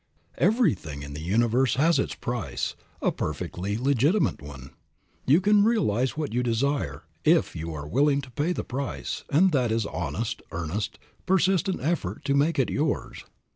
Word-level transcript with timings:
Everything 0.39 1.03
in 1.03 1.13
the 1.13 1.21
universe 1.21 1.75
has 1.75 1.99
its 1.99 2.15
price, 2.15 2.75
a 3.03 3.11
perfectly 3.11 3.77
legitimate 3.77 4.41
one. 4.41 4.71
You 5.27 5.39
can 5.39 5.63
realize 5.63 6.17
what 6.17 6.33
you 6.33 6.41
desire 6.41 7.03
if 7.23 7.55
you 7.55 7.71
are 7.75 7.87
willing 7.87 8.19
to 8.21 8.31
pay 8.31 8.51
the 8.51 8.63
price, 8.63 9.23
and 9.29 9.51
that 9.51 9.71
is 9.71 9.85
honest, 9.85 10.41
earnest, 10.51 10.97
persistent 11.27 11.81
effort 11.81 12.25
to 12.25 12.33
make 12.33 12.57
it 12.57 12.71
yours. 12.71 13.25